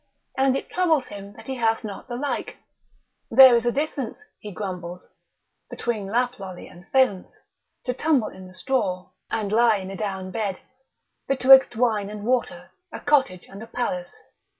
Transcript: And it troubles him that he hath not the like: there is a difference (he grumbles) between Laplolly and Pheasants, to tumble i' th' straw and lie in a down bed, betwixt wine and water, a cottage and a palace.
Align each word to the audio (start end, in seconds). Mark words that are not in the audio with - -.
And 0.35 0.55
it 0.57 0.71
troubles 0.71 1.09
him 1.09 1.33
that 1.33 1.45
he 1.45 1.57
hath 1.57 1.83
not 1.83 2.07
the 2.07 2.15
like: 2.15 2.57
there 3.29 3.55
is 3.55 3.67
a 3.67 3.71
difference 3.71 4.25
(he 4.39 4.51
grumbles) 4.51 5.07
between 5.69 6.07
Laplolly 6.07 6.67
and 6.67 6.87
Pheasants, 6.91 7.37
to 7.85 7.93
tumble 7.93 8.29
i' 8.35 8.39
th' 8.51 8.55
straw 8.55 9.11
and 9.29 9.51
lie 9.51 9.77
in 9.77 9.91
a 9.91 9.95
down 9.95 10.31
bed, 10.31 10.57
betwixt 11.27 11.75
wine 11.75 12.09
and 12.09 12.25
water, 12.25 12.71
a 12.91 12.99
cottage 12.99 13.45
and 13.47 13.61
a 13.61 13.67
palace. 13.67 14.09